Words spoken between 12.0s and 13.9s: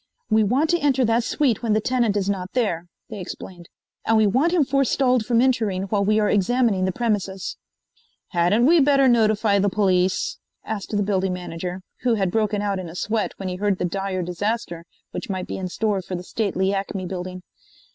who had broken out in a sweat when he heard the